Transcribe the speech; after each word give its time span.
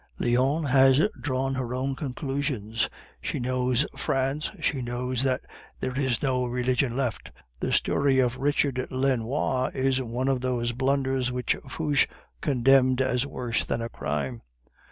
Lyons 0.17 0.67
has 0.69 0.99
drawn 1.21 1.53
her 1.53 1.75
own 1.75 1.95
conclusions; 1.95 2.89
she 3.21 3.37
knows 3.37 3.85
France, 3.95 4.49
she 4.59 4.81
knows 4.81 5.21
that 5.21 5.41
there 5.79 5.95
is 5.95 6.23
no 6.23 6.43
religion 6.47 6.97
left. 6.97 7.31
The 7.59 7.71
story 7.71 8.17
of 8.17 8.35
Richard 8.37 8.87
Lenoir 8.89 9.69
is 9.75 10.01
one 10.01 10.27
of 10.27 10.41
those 10.41 10.71
blunders 10.71 11.31
which 11.31 11.55
Fouche 11.69 12.07
condemned 12.41 12.99
as 12.99 13.27
worse 13.27 13.63
than 13.63 13.79
a 13.83 13.89
crime." 13.89 14.41